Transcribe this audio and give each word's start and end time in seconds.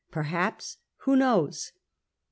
Perhaps. 0.09 0.79
Who 1.01 1.15
knows? 1.15 1.73